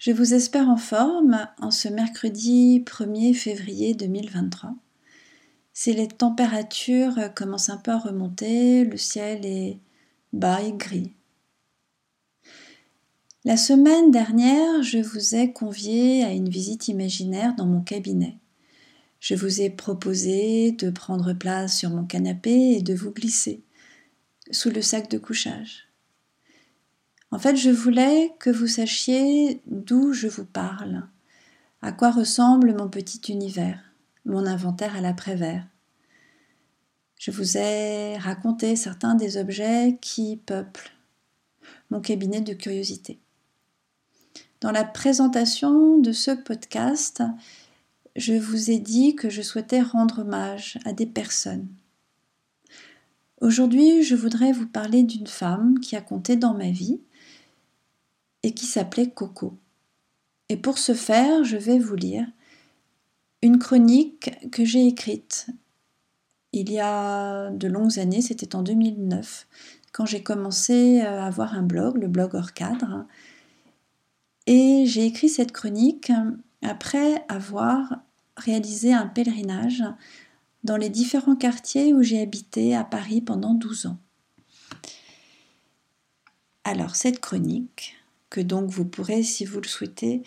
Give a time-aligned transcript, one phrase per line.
[0.00, 4.74] je vous espère en forme en ce mercredi 1er février 2023.
[5.74, 9.78] Si les températures commencent un peu à remonter, le ciel est
[10.32, 11.12] bas et gris.
[13.44, 18.38] La semaine dernière, je vous ai convié à une visite imaginaire dans mon cabinet.
[19.18, 23.64] Je vous ai proposé de prendre place sur mon canapé et de vous glisser
[24.50, 25.89] sous le sac de couchage.
[27.32, 31.06] En fait, je voulais que vous sachiez d'où je vous parle,
[31.80, 33.80] à quoi ressemble mon petit univers,
[34.24, 35.64] mon inventaire à l'après-vert.
[37.18, 40.92] Je vous ai raconté certains des objets qui peuplent
[41.90, 43.20] mon cabinet de curiosité.
[44.60, 47.22] Dans la présentation de ce podcast,
[48.16, 51.68] je vous ai dit que je souhaitais rendre hommage à des personnes.
[53.40, 57.00] Aujourd'hui, je voudrais vous parler d'une femme qui a compté dans ma vie
[58.42, 59.58] et qui s'appelait Coco.
[60.48, 62.26] Et pour ce faire, je vais vous lire
[63.42, 65.46] une chronique que j'ai écrite
[66.52, 69.46] il y a de longues années, c'était en 2009,
[69.92, 73.06] quand j'ai commencé à avoir un blog, le blog hors cadre.
[74.46, 76.12] Et j'ai écrit cette chronique
[76.62, 78.00] après avoir
[78.36, 79.84] réalisé un pèlerinage
[80.64, 83.98] dans les différents quartiers où j'ai habité à Paris pendant 12 ans.
[86.64, 87.96] Alors cette chronique,
[88.30, 90.22] que donc vous pourrez, si vous le souhaitez,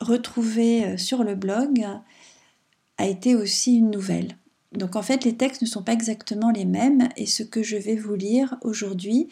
[0.00, 1.86] retrouver euh, sur le blog,
[2.98, 4.36] a été aussi une nouvelle.
[4.72, 7.76] Donc en fait, les textes ne sont pas exactement les mêmes et ce que je
[7.76, 9.28] vais vous lire aujourd'hui,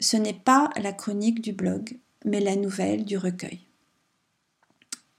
[0.00, 3.60] ce n'est pas la chronique du blog, mais la nouvelle du recueil.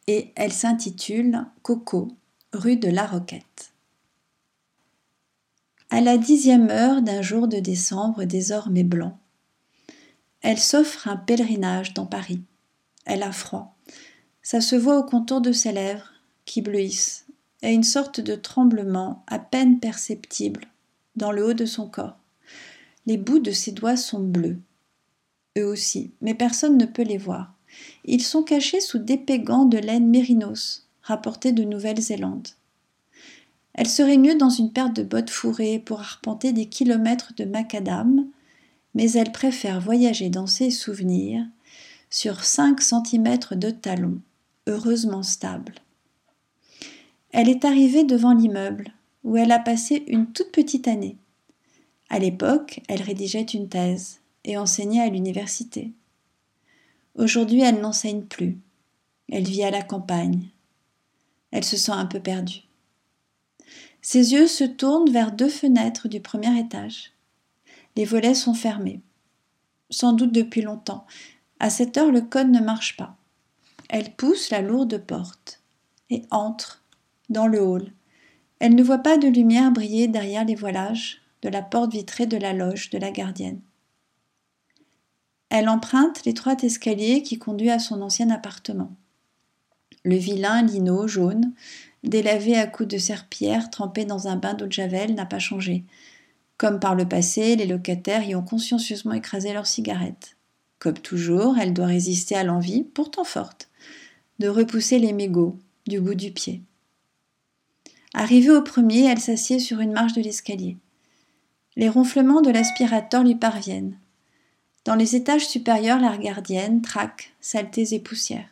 [0.07, 2.09] Et elle s'intitule Coco,
[2.53, 3.73] rue de la Roquette.
[5.89, 9.18] À la dixième heure d'un jour de décembre désormais blanc,
[10.41, 12.41] elle s'offre un pèlerinage dans Paris.
[13.05, 13.75] Elle a froid.
[14.41, 16.13] Ça se voit au contour de ses lèvres,
[16.45, 17.25] qui bleuissent,
[17.61, 20.65] et une sorte de tremblement à peine perceptible
[21.15, 22.17] dans le haut de son corps.
[23.05, 24.59] Les bouts de ses doigts sont bleus.
[25.57, 27.53] Eux aussi, mais personne ne peut les voir.
[28.05, 32.47] Ils sont cachés sous d'épais gants de laine mérinos, rapportés de Nouvelle-Zélande.
[33.73, 38.25] Elle serait mieux dans une paire de bottes fourrées pour arpenter des kilomètres de macadam,
[38.99, 41.45] mais elle préfère voyager dans ses souvenirs
[42.09, 44.19] sur 5 cm de talons,
[44.67, 45.75] heureusement stables.
[47.31, 48.91] Elle est arrivée devant l'immeuble,
[49.23, 51.15] où elle a passé une toute petite année.
[52.09, 55.93] À l'époque, elle rédigeait une thèse et enseignait à l'université.
[57.15, 58.57] Aujourd'hui, elle n'enseigne plus.
[59.31, 60.49] Elle vit à la campagne.
[61.51, 62.63] Elle se sent un peu perdue.
[64.01, 67.13] Ses yeux se tournent vers deux fenêtres du premier étage.
[67.95, 69.01] Les volets sont fermés.
[69.89, 71.05] Sans doute depuis longtemps.
[71.59, 73.17] À cette heure, le code ne marche pas.
[73.89, 75.61] Elle pousse la lourde porte
[76.09, 76.83] et entre
[77.29, 77.91] dans le hall.
[78.59, 82.37] Elle ne voit pas de lumière briller derrière les voilages de la porte vitrée de
[82.37, 83.61] la loge de la gardienne.
[85.49, 88.91] Elle emprunte l'étroit escalier qui conduit à son ancien appartement.
[90.03, 91.53] Le vilain lino jaune,
[92.03, 95.83] délavé à coups de serpillère trempé dans un bain d'eau de javel, n'a pas changé.
[96.59, 100.35] Comme par le passé, les locataires y ont consciencieusement écrasé leurs cigarettes.
[100.77, 103.69] Comme toujours, elle doit résister à l'envie, pourtant forte,
[104.39, 106.61] de repousser les mégots du bout du pied.
[108.13, 110.75] Arrivée au premier, elle s'assied sur une marche de l'escalier.
[111.77, 113.97] Les ronflements de l'aspirateur lui parviennent.
[114.83, 118.49] Dans les étages supérieurs, la gardienne traque saletés et poussières.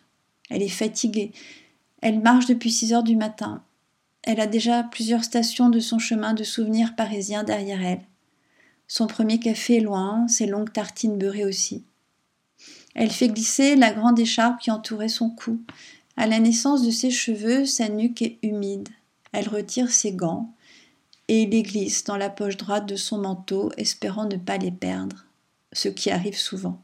[0.50, 1.34] Elle est fatiguée.
[2.02, 3.64] Elle marche depuis six heures du matin.
[4.30, 8.02] Elle a déjà plusieurs stations de son chemin de souvenirs parisiens derrière elle.
[8.86, 11.86] Son premier café est loin, ses longues tartines beurrées aussi.
[12.94, 15.62] Elle fait glisser la grande écharpe qui entourait son cou.
[16.18, 18.90] À la naissance de ses cheveux, sa nuque est humide.
[19.32, 20.54] Elle retire ses gants
[21.30, 25.24] et les glisse dans la poche droite de son manteau, espérant ne pas les perdre,
[25.72, 26.84] ce qui arrive souvent.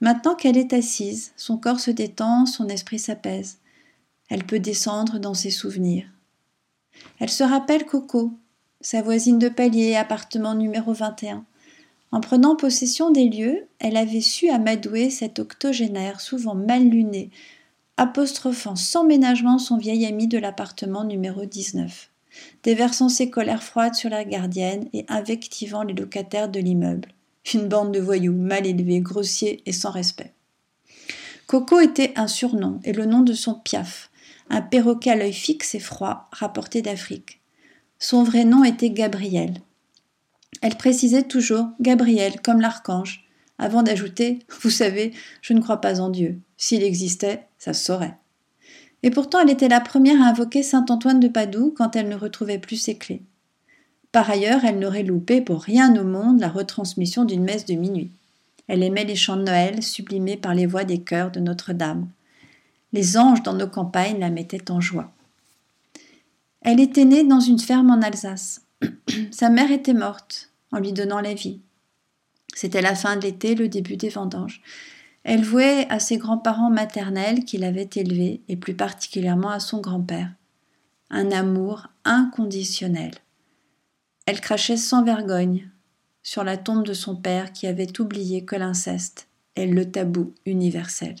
[0.00, 3.58] Maintenant qu'elle est assise, son corps se détend, son esprit s'apaise.
[4.28, 6.06] Elle peut descendre dans ses souvenirs.
[7.18, 8.32] Elle se rappelle Coco,
[8.80, 11.44] sa voisine de palier, appartement numéro 21.
[12.12, 17.30] En prenant possession des lieux, elle avait su amadouer cet octogénaire souvent mal luné,
[17.96, 22.10] apostrophant sans ménagement son vieil ami de l'appartement numéro 19,
[22.62, 27.10] déversant ses colères froides sur la gardienne et invectivant les locataires de l'immeuble.
[27.54, 30.32] Une bande de voyous mal élevés, grossiers et sans respect.
[31.46, 34.09] Coco était un surnom et le nom de son piaf,
[34.50, 37.40] un perroquet à l'œil fixe et froid rapporté d'Afrique.
[37.98, 39.54] Son vrai nom était Gabriel.
[40.60, 43.24] Elle précisait toujours Gabriel comme l'archange,
[43.58, 46.38] avant d'ajouter Vous savez, je ne crois pas en Dieu.
[46.56, 48.16] S'il existait, ça se saurait.
[49.02, 52.16] Et pourtant, elle était la première à invoquer saint Antoine de Padoue quand elle ne
[52.16, 53.22] retrouvait plus ses clés.
[54.12, 58.10] Par ailleurs, elle n'aurait loupé pour rien au monde la retransmission d'une messe de minuit.
[58.66, 62.08] Elle aimait les chants de Noël sublimés par les voix des chœurs de Notre-Dame.
[62.92, 65.12] Les anges dans nos campagnes la mettaient en joie.
[66.62, 68.62] Elle était née dans une ferme en Alsace.
[69.30, 71.60] Sa mère était morte en lui donnant la vie.
[72.54, 74.62] C'était la fin de l'été, le début des vendanges.
[75.22, 80.32] Elle vouait à ses grands-parents maternels qui l'avaient élevée, et plus particulièrement à son grand-père,
[81.10, 83.12] un amour inconditionnel.
[84.26, 85.68] Elle crachait sans vergogne
[86.22, 91.16] sur la tombe de son père qui avait oublié que l'inceste est le tabou universel.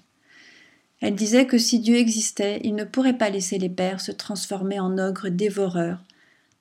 [1.00, 4.78] Elle disait que si Dieu existait, il ne pourrait pas laisser les pères se transformer
[4.80, 6.04] en ogres dévoreurs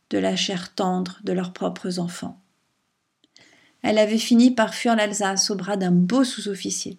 [0.10, 2.40] de la chair tendre de leurs propres enfants.
[3.82, 6.98] Elle avait fini par fuir l'Alsace au bras d'un beau sous-officier.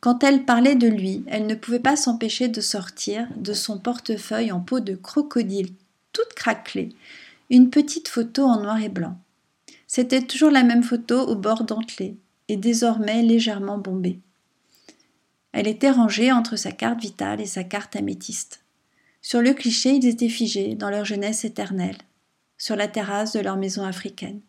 [0.00, 4.52] Quand elle parlait de lui, elle ne pouvait pas s'empêcher de sortir de son portefeuille
[4.52, 5.72] en peau de crocodile,
[6.12, 6.90] toute craquelée,
[7.50, 9.16] une petite photo en noir et blanc.
[9.86, 12.16] C'était toujours la même photo au bord dentelé,
[12.48, 14.20] et désormais légèrement bombée.
[15.52, 18.64] Elle était rangée entre sa carte vitale et sa carte améthyste.
[19.22, 21.98] Sur le cliché, ils étaient figés dans leur jeunesse éternelle,
[22.56, 24.40] sur la terrasse de leur maison africaine.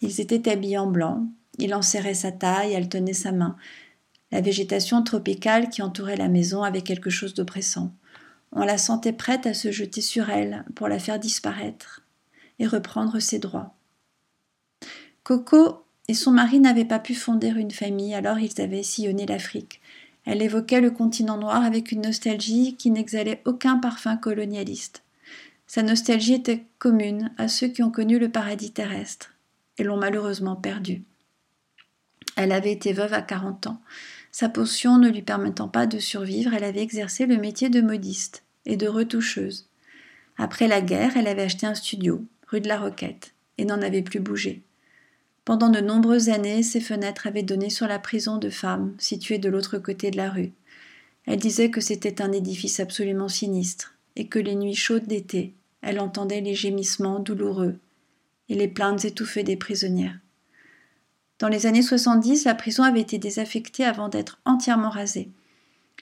[0.00, 1.26] Ils étaient habillés en blanc,
[1.58, 3.56] il en serrait sa taille, elle tenait sa main.
[4.32, 7.92] La végétation tropicale qui entourait la maison avait quelque chose d'oppressant.
[8.52, 12.02] On la sentait prête à se jeter sur elle pour la faire disparaître
[12.58, 13.74] et reprendre ses droits.
[15.22, 19.80] Coco et son mari n'avaient pas pu fonder une famille, alors ils avaient sillonné l'Afrique.
[20.24, 25.02] Elle évoquait le continent noir avec une nostalgie qui n'exhalait aucun parfum colonialiste.
[25.66, 29.34] Sa nostalgie était commune à ceux qui ont connu le paradis terrestre
[29.78, 31.02] et l'ont malheureusement perdu.
[32.36, 33.80] Elle avait été veuve à 40 ans.
[34.32, 38.44] Sa potion ne lui permettant pas de survivre, elle avait exercé le métier de modiste
[38.66, 39.68] et de retoucheuse.
[40.36, 44.02] Après la guerre, elle avait acheté un studio, rue de la Roquette, et n'en avait
[44.02, 44.62] plus bougé.
[45.44, 49.50] Pendant de nombreuses années, ses fenêtres avaient donné sur la prison de femmes, située de
[49.50, 50.52] l'autre côté de la rue.
[51.26, 55.52] Elle disait que c'était un édifice absolument sinistre, et que les nuits chaudes d'été,
[55.82, 57.78] elle entendait les gémissements douloureux
[58.48, 60.18] et les plaintes étouffées des prisonnières.
[61.38, 65.30] Dans les années 70, la prison avait été désaffectée avant d'être entièrement rasée.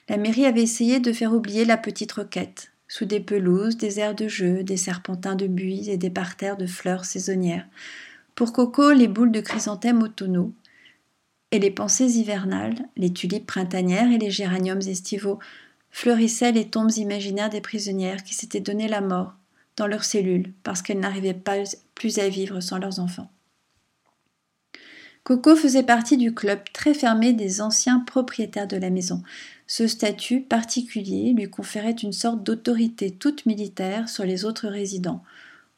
[0.07, 4.15] La mairie avait essayé de faire oublier la petite roquette, sous des pelouses, des aires
[4.15, 7.65] de jeu, des serpentins de buis et des parterres de fleurs saisonnières.
[8.35, 10.53] Pour Coco, les boules de chrysanthème automnaux
[11.51, 15.39] et les pensées hivernales, les tulipes printanières et les géraniums estivaux
[15.91, 19.35] fleurissaient les tombes imaginaires des prisonnières qui s'étaient donné la mort
[19.77, 21.57] dans leurs cellules parce qu'elles n'arrivaient pas
[21.93, 23.29] plus à vivre sans leurs enfants.
[25.23, 29.23] Coco faisait partie du club très fermé des anciens propriétaires de la maison,
[29.67, 35.23] ce statut particulier lui conférait une sorte d'autorité toute militaire sur les autres résidents,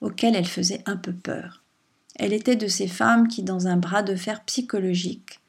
[0.01, 1.64] auxquels elle faisait un peu peur.
[2.15, 5.39] Elle était de ces femmes qui, dans un bras de fer psychologique,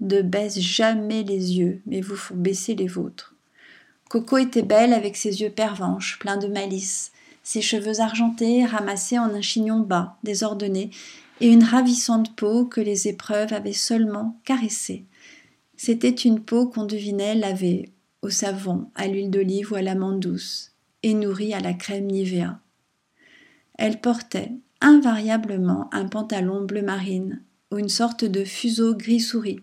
[0.00, 3.34] ne baissent jamais les yeux, mais vous font baisser les vôtres.
[4.08, 9.34] Coco était belle avec ses yeux pervenches, pleins de malice, ses cheveux argentés ramassés en
[9.34, 10.90] un chignon bas, désordonné,
[11.40, 15.04] et une ravissante peau que les épreuves avaient seulement caressée,
[15.76, 17.92] c'était une peau qu'on devinait lavée
[18.22, 22.58] au savon, à l'huile d'olive ou à l'amande douce, et nourrie à la crème Nivea.
[23.78, 29.60] Elle portait invariablement un pantalon bleu marine ou une sorte de fuseau gris souris.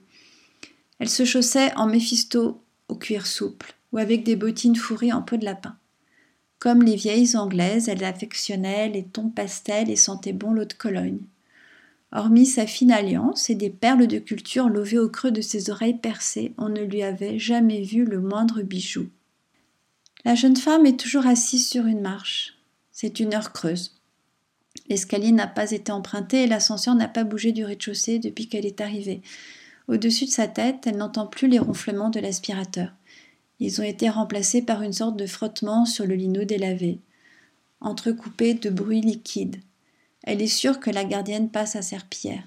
[1.00, 5.38] Elle se chaussait en méphisto au cuir souple ou avec des bottines fourrées en peau
[5.38, 5.75] de lapin.
[6.60, 11.20] Comme les vieilles anglaises, elle affectionnait les tons pastels et sentait bon l'eau de Cologne.
[12.13, 15.98] Hormis sa fine alliance et des perles de culture lovées au creux de ses oreilles
[15.98, 19.08] percées, on ne lui avait jamais vu le moindre bijou.
[20.24, 22.58] La jeune femme est toujours assise sur une marche.
[22.91, 24.00] C'est une heure creuse.
[24.89, 28.82] L'escalier n'a pas été emprunté et l'ascenseur n'a pas bougé du rez-de-chaussée depuis qu'elle est
[28.82, 29.22] arrivée.
[29.88, 32.92] Au-dessus de sa tête, elle n'entend plus les ronflements de l'aspirateur.
[33.60, 37.00] Ils ont été remplacés par une sorte de frottement sur le lino délavé,
[37.82, 39.62] entrecoupé de bruits liquides.
[40.24, 42.44] Elle est sûre que la gardienne passe à serpillère.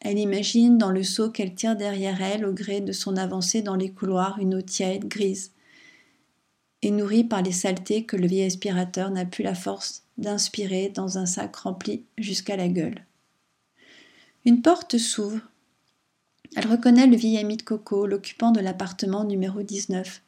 [0.00, 3.76] Elle imagine dans le seau qu'elle tire derrière elle au gré de son avancée dans
[3.76, 5.52] les couloirs une eau tiède, grise.
[6.82, 11.18] et nourrie par les saletés que le vieil aspirateur n'a plus la force d'inspirer dans
[11.18, 13.04] un sac rempli jusqu'à la gueule.
[14.44, 15.40] Une porte s'ouvre.
[16.56, 20.22] Elle reconnaît le vieil ami de Coco, l'occupant de l'appartement numéro 19.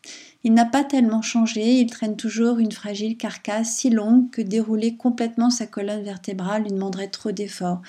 [0.45, 4.97] Il n'a pas tellement changé, il traîne toujours une fragile carcasse si longue que dérouler
[4.97, 7.83] complètement sa colonne vertébrale lui demanderait trop d'efforts.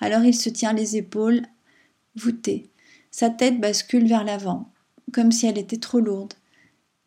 [0.00, 1.42] Alors il se tient les épaules
[2.14, 2.70] voûtées.
[3.10, 4.70] Sa tête bascule vers l'avant,
[5.12, 6.34] comme si elle était trop lourde.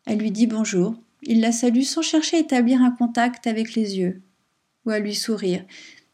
[0.06, 0.94] Elle lui dit bonjour.
[1.22, 4.20] Il la salue sans chercher à établir un contact avec les yeux
[4.86, 5.64] ou à lui sourire.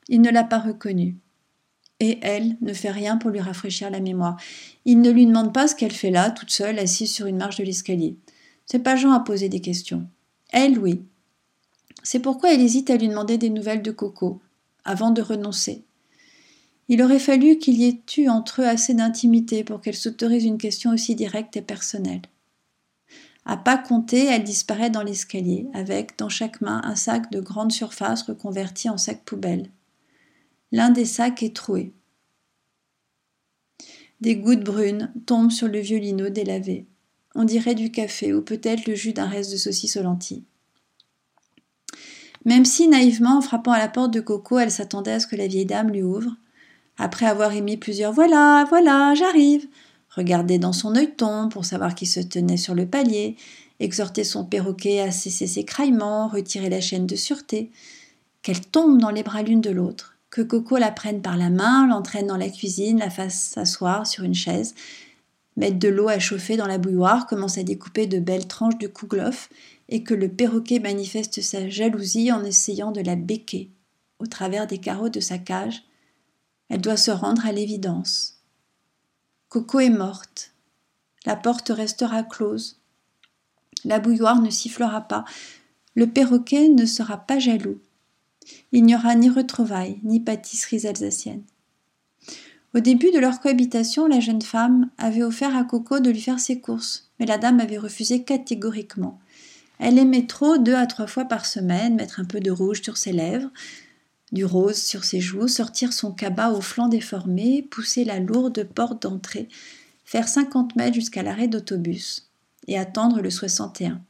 [0.08, 1.16] Il ne l'a pas reconnue
[2.02, 4.36] et elle ne fait rien pour lui rafraîchir la mémoire.
[4.84, 7.58] Il ne lui demande pas ce qu'elle fait là, toute seule, assise sur une marche
[7.58, 8.16] de l'escalier.
[8.66, 10.04] C'est pas Jean à poser des questions.
[10.50, 11.02] Elle, oui.
[12.02, 14.40] C'est pourquoi elle hésite à lui demander des nouvelles de Coco,
[14.84, 15.84] avant de renoncer.
[16.88, 20.58] Il aurait fallu qu'il y ait eu entre eux assez d'intimité pour qu'elle s'autorise une
[20.58, 22.22] question aussi directe et personnelle.
[23.44, 27.72] À pas compter, elle disparaît dans l'escalier, avec dans chaque main un sac de grande
[27.72, 29.70] surface reconverti en sac poubelle.
[30.70, 31.92] L'un des sacs est troué.
[34.20, 36.86] Des gouttes brunes tombent sur le vieux lino délavé.
[37.34, 40.44] On dirait du café ou peut-être le jus d'un reste de saucisse aux lentilles.
[42.44, 45.36] Même si, naïvement, en frappant à la porte de Coco, elle s'attendait à ce que
[45.36, 46.30] la vieille dame lui ouvre,
[46.98, 49.66] après avoir émis plusieurs Voilà, voilà, j'arrive,
[50.14, 53.36] regardé dans son œilleton pour savoir qui se tenait sur le palier,
[53.80, 57.70] exhorter son perroquet à cesser ses craillements, retirer la chaîne de sûreté,
[58.42, 61.86] qu'elle tombe dans les bras l'une de l'autre que Coco la prenne par la main,
[61.86, 64.74] l'entraîne dans la cuisine, la fasse s'asseoir sur une chaise,
[65.56, 68.86] mette de l'eau à chauffer dans la bouilloire, commence à découper de belles tranches de
[68.86, 69.50] kouglof,
[69.90, 73.70] et que le perroquet manifeste sa jalousie en essayant de la becquer
[74.18, 75.82] au travers des carreaux de sa cage,
[76.70, 78.31] elle doit se rendre à l'évidence.
[79.52, 80.54] Coco est morte.
[81.26, 82.80] La porte restera close.
[83.84, 85.26] La bouilloire ne sifflera pas.
[85.94, 87.78] Le perroquet ne sera pas jaloux.
[88.72, 91.44] Il n'y aura ni retrouvailles, ni pâtisseries alsaciennes.
[92.74, 96.40] Au début de leur cohabitation, la jeune femme avait offert à Coco de lui faire
[96.40, 99.20] ses courses, mais la dame avait refusé catégoriquement.
[99.78, 102.96] Elle aimait trop deux à trois fois par semaine mettre un peu de rouge sur
[102.96, 103.50] ses lèvres,
[104.32, 109.02] du rose sur ses joues, sortir son cabas au flanc déformé, pousser la lourde porte
[109.02, 109.48] d'entrée,
[110.04, 112.30] faire cinquante mètres jusqu'à l'arrêt d'autobus
[112.66, 114.00] et attendre le 61.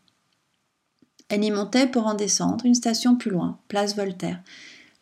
[1.29, 4.43] Elle y montait pour en descendre, une station plus loin, place Voltaire.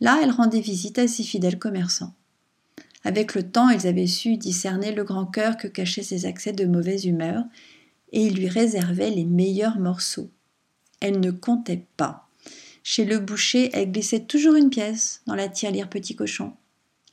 [0.00, 2.14] Là, elle rendait visite à ses fidèles commerçants.
[3.02, 6.66] Avec le temps, ils avaient su discerner le grand cœur que cachaient ses accès de
[6.66, 7.44] mauvaise humeur,
[8.12, 10.30] et ils lui réservaient les meilleurs morceaux.
[11.00, 12.29] Elle ne comptait pas.
[12.92, 16.54] Chez le boucher, elle glissait toujours une pièce dans la tirelire petit cochon.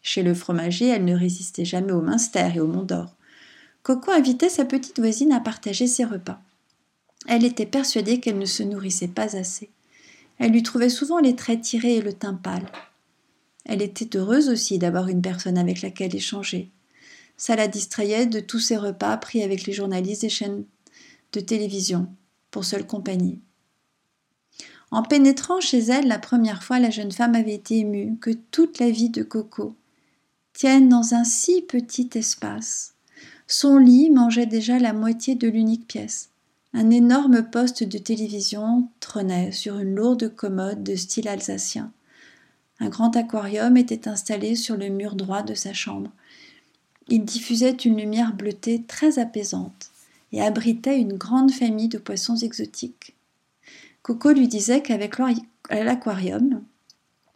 [0.02, 3.16] Chez le fromager, elle ne résistait jamais au Minster et au Mont d'Or.
[3.84, 6.42] Coco invitait sa petite voisine à partager ses repas.
[7.28, 9.70] Elle était persuadée qu'elle ne se nourrissait pas assez.
[10.40, 12.66] Elle lui trouvait souvent les traits tirés et le teint pâle.
[13.64, 16.72] Elle était heureuse aussi d'avoir une personne avec laquelle échanger.
[17.38, 20.64] Ça la distrayait de tous ses repas pris avec les journalistes des chaînes
[21.34, 22.08] de télévision,
[22.50, 23.42] pour seule compagnie.
[24.90, 28.80] En pénétrant chez elle la première fois, la jeune femme avait été émue que toute
[28.80, 29.76] la vie de Coco
[30.54, 32.96] tienne dans un si petit espace.
[33.48, 36.30] Son lit mangeait déjà la moitié de l'unique pièce.
[36.74, 41.92] Un énorme poste de télévision trônait sur une lourde commode de style alsacien.
[42.80, 46.12] Un grand aquarium était installé sur le mur droit de sa chambre.
[47.08, 49.90] Il diffusait une lumière bleutée très apaisante
[50.32, 53.17] et abritait une grande famille de poissons exotiques.
[54.08, 55.18] Coco lui disait qu'avec
[55.70, 56.64] l'aquarium,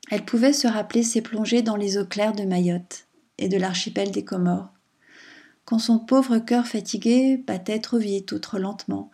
[0.09, 4.11] elle pouvait se rappeler ses plongées dans les eaux claires de Mayotte et de l'archipel
[4.11, 4.71] des Comores
[5.71, 9.09] quand son pauvre cœur fatigué battait trop vite ou trop lentement,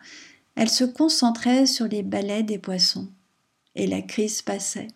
[0.56, 3.08] elle se concentrait sur les balais des poissons.
[3.76, 4.88] Et la crise passait.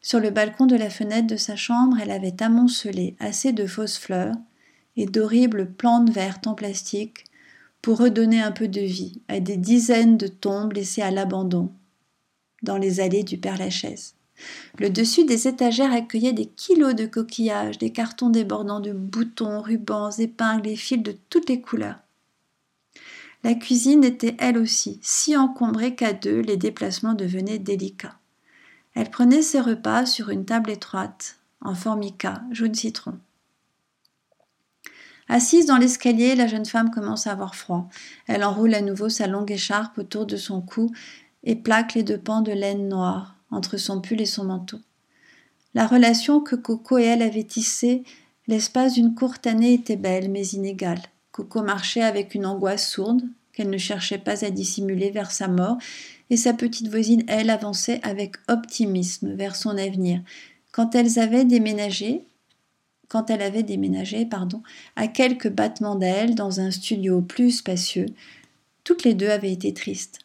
[0.00, 3.98] Sur le balcon de la fenêtre de sa chambre, elle avait amoncelé assez de fausses
[3.98, 4.34] fleurs
[4.96, 7.26] et d'horribles plantes vertes en plastique
[7.82, 11.72] pour redonner un peu de vie à des dizaines de tombes laissées à l'abandon
[12.62, 14.14] dans les allées du Père-Lachaise.
[14.78, 20.10] Le dessus des étagères accueillait des kilos de coquillages, des cartons débordant de boutons, rubans,
[20.18, 21.98] épingles et fils de toutes les couleurs.
[23.44, 28.18] La cuisine était elle aussi si encombrée qu'à deux les déplacements devenaient délicats.
[28.94, 33.18] Elle prenait ses repas sur une table étroite, en formica, jaune citron.
[35.32, 37.88] Assise dans l'escalier, la jeune femme commence à avoir froid.
[38.26, 40.92] Elle enroule à nouveau sa longue écharpe autour de son cou
[41.42, 44.76] et plaque les deux pans de laine noire entre son pull et son manteau.
[45.72, 48.02] La relation que Coco et elle avaient tissée
[48.46, 51.00] l'espace d'une courte année était belle mais inégale.
[51.30, 53.22] Coco marchait avec une angoisse sourde
[53.54, 55.78] qu'elle ne cherchait pas à dissimuler vers sa mort,
[56.28, 60.20] et sa petite voisine, elle, avançait avec optimisme vers son avenir.
[60.72, 62.26] Quand elles avaient déménagé,
[63.12, 64.62] quand elle avait déménagé, pardon,
[64.96, 68.06] à quelques battements d'ailes dans un studio plus spacieux,
[68.84, 70.20] toutes les deux avaient été tristes.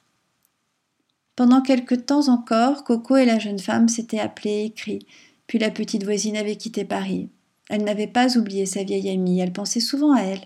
[1.36, 5.06] Pendant quelque temps encore, Coco et la jeune femme s'étaient appelées et écrit,
[5.48, 7.28] puis la petite voisine avait quitté Paris.
[7.70, 10.46] Elle n'avait pas oublié sa vieille amie, elle pensait souvent à elle.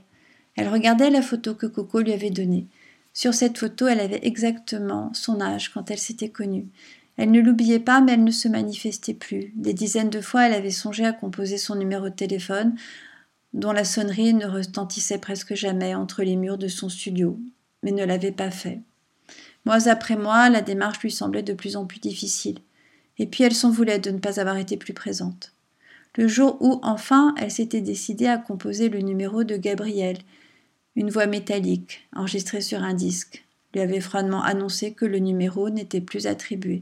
[0.55, 2.65] Elle regardait la photo que Coco lui avait donnée.
[3.13, 6.69] Sur cette photo, elle avait exactement son âge quand elle s'était connue.
[7.17, 9.51] Elle ne l'oubliait pas, mais elle ne se manifestait plus.
[9.55, 12.75] Des dizaines de fois, elle avait songé à composer son numéro de téléphone,
[13.53, 17.39] dont la sonnerie ne retentissait presque jamais entre les murs de son studio,
[17.83, 18.79] mais ne l'avait pas fait.
[19.65, 22.59] Mois après mois, la démarche lui semblait de plus en plus difficile,
[23.17, 25.53] et puis elle s'en voulait de ne pas avoir été plus présente.
[26.15, 30.17] Le jour où, enfin, elle s'était décidée à composer le numéro de Gabriel,
[30.95, 36.01] une voix métallique, enregistrée sur un disque, lui avait froidement annoncé que le numéro n'était
[36.01, 36.81] plus attribué.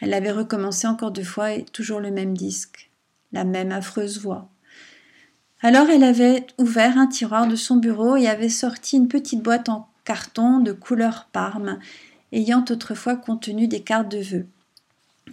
[0.00, 2.90] Elle avait recommencé encore deux fois et toujours le même disque,
[3.32, 4.48] la même affreuse voix.
[5.62, 9.68] Alors elle avait ouvert un tiroir de son bureau et avait sorti une petite boîte
[9.68, 11.78] en carton de couleur parme,
[12.32, 14.46] ayant autrefois contenu des cartes de vœux.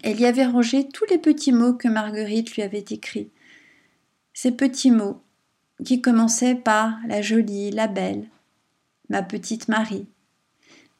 [0.04, 3.30] Elle y avait rangé tous les petits mots que Marguerite lui avait écrits.
[4.34, 5.22] Ces petits mots,
[5.84, 8.28] qui commençait par la jolie, la belle,
[9.10, 10.08] ma petite Marie.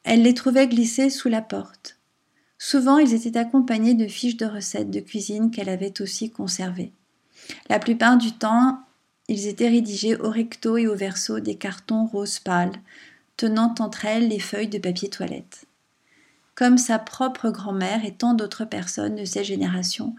[0.04, 1.97] Elle les trouvait glissés sous la porte.
[2.58, 6.92] Souvent, ils étaient accompagnés de fiches de recettes de cuisine qu'elle avait aussi conservées.
[7.70, 8.80] La plupart du temps,
[9.28, 12.72] ils étaient rédigés au recto et au verso des cartons rose pâle,
[13.36, 15.66] tenant entre elles les feuilles de papier toilette.
[16.56, 20.16] Comme sa propre grand-mère et tant d'autres personnes de ses générations,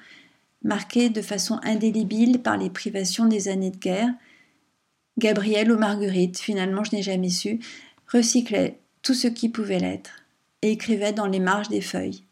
[0.63, 4.13] marquées de façon indélébile par les privations des années de guerre,
[5.17, 7.60] Gabriel ou Marguerite, finalement je n'ai jamais su,
[8.08, 10.12] recyclait tout ce qui pouvait l'être
[10.62, 12.24] et écrivait dans les marges des feuilles.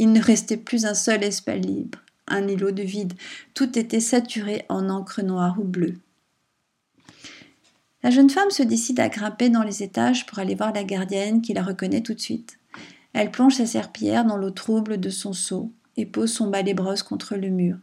[0.00, 3.12] Il ne restait plus un seul espace libre, un îlot de vide,
[3.52, 5.98] tout était saturé en encre noire ou bleue.
[8.02, 11.42] La jeune femme se décide à grimper dans les étages pour aller voir la gardienne
[11.42, 12.58] qui la reconnaît tout de suite.
[13.12, 17.02] Elle plonge sa serpillière dans l'eau trouble de son seau et pose son balai brosse
[17.02, 17.76] contre le mur.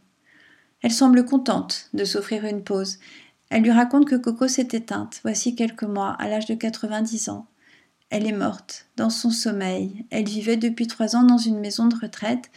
[0.82, 2.98] Elle semble contente de s'offrir une pause.
[3.48, 7.46] Elle lui raconte que Coco s'est éteinte, voici quelques mois, à l'âge de 90 ans.
[8.10, 10.06] Elle est morte, dans son sommeil.
[10.10, 12.50] Elle vivait depuis trois ans dans une maison de retraite.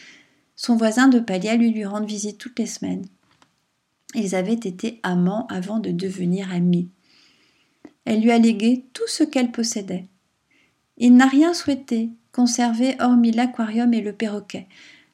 [0.56, 3.06] Son voisin de palier lui lui rend visite toutes les semaines.
[4.14, 6.90] Ils avaient été amants avant de devenir amis.
[8.06, 10.08] Elle lui a légué tout ce qu'elle possédait.
[10.98, 14.68] Il n'a rien souhaité conserver hormis l'aquarium et le perroquet.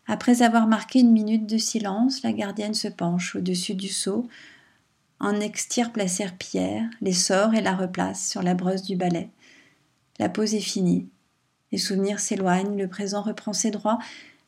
[0.07, 4.27] Après avoir marqué une minute de silence, la gardienne se penche au-dessus du seau,
[5.19, 9.29] en extirpe la serpillière, les sort et la replace sur la brosse du balai.
[10.19, 11.07] La pause est finie.
[11.71, 13.99] Les souvenirs s'éloignent, le présent reprend ses droits,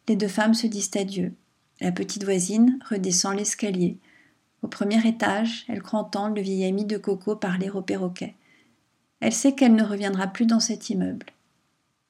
[0.07, 1.33] les deux femmes se disent adieu.
[1.81, 3.97] La petite voisine redescend l'escalier.
[4.63, 8.35] Au premier étage, elle croit entendre le vieil ami de Coco parler au perroquet.
[9.19, 11.27] Elle sait qu'elle ne reviendra plus dans cet immeuble.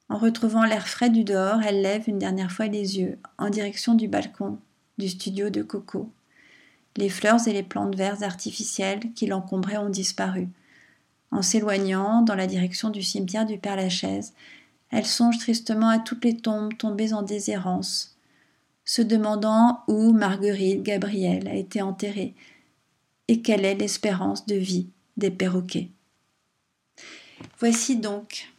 [0.10, 3.94] En retrouvant l'air frais du dehors, elle lève une dernière fois les yeux en direction
[3.94, 4.58] du balcon
[4.98, 6.12] du studio de Coco.
[6.98, 10.50] Les fleurs et les plantes vertes artificielles qui l'encombraient ont disparu.
[11.32, 14.34] En s'éloignant dans la direction du cimetière du Père-Lachaise,
[14.92, 18.18] elle songe tristement à toutes les tombes tombées en déshérence,
[18.86, 22.34] se demandant où Marguerite Gabrielle a été enterrée
[23.28, 24.88] et quelle est l'espérance de vie
[25.18, 25.90] des perroquets.
[27.60, 28.50] Voici donc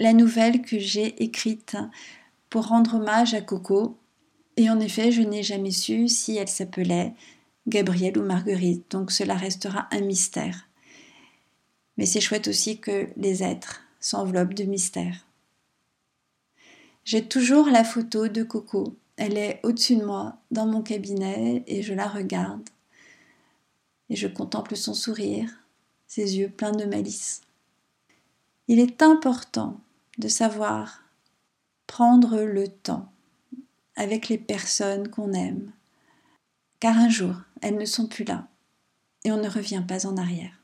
[0.00, 1.76] la nouvelle que j'ai écrite
[2.50, 3.96] pour rendre hommage à Coco.
[4.56, 7.14] Et en effet, je n'ai jamais su si elle s'appelait
[7.68, 10.67] Gabrielle ou Marguerite, donc cela restera un mystère.
[11.98, 15.26] Mais c'est chouette aussi que les êtres s'enveloppent de mystère.
[17.04, 18.96] J'ai toujours la photo de Coco.
[19.16, 22.68] Elle est au-dessus de moi, dans mon cabinet, et je la regarde.
[24.10, 25.50] Et je contemple son sourire,
[26.06, 27.42] ses yeux pleins de malice.
[28.68, 29.80] Il est important
[30.18, 31.02] de savoir
[31.86, 33.10] prendre le temps
[33.96, 35.72] avec les personnes qu'on aime,
[36.78, 38.46] car un jour, elles ne sont plus là
[39.24, 40.57] et on ne revient pas en arrière.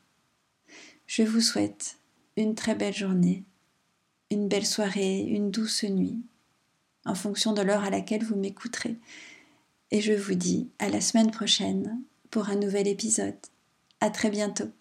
[1.16, 1.98] Je vous souhaite
[2.36, 3.44] une très belle journée,
[4.32, 6.18] une belle soirée, une douce nuit,
[7.04, 8.98] en fonction de l'heure à laquelle vous m'écouterez.
[9.92, 13.38] Et je vous dis à la semaine prochaine pour un nouvel épisode.
[14.00, 14.72] À très bientôt.